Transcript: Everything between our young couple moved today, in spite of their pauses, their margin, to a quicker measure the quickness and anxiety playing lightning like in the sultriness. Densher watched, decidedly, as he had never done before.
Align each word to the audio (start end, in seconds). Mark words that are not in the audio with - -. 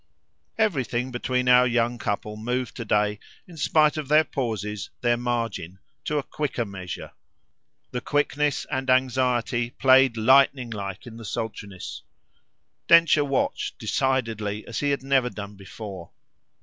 Everything 0.57 1.11
between 1.11 1.47
our 1.47 1.67
young 1.67 1.99
couple 1.99 2.35
moved 2.35 2.75
today, 2.75 3.19
in 3.47 3.55
spite 3.55 3.97
of 3.97 4.07
their 4.07 4.23
pauses, 4.23 4.89
their 5.01 5.15
margin, 5.15 5.77
to 6.05 6.17
a 6.17 6.23
quicker 6.23 6.65
measure 6.65 7.11
the 7.91 8.01
quickness 8.01 8.65
and 8.71 8.89
anxiety 8.89 9.69
playing 9.69 10.13
lightning 10.13 10.71
like 10.71 11.05
in 11.05 11.17
the 11.17 11.23
sultriness. 11.23 12.01
Densher 12.87 13.23
watched, 13.23 13.77
decidedly, 13.77 14.65
as 14.67 14.79
he 14.79 14.89
had 14.89 15.03
never 15.03 15.29
done 15.29 15.55
before. 15.55 16.09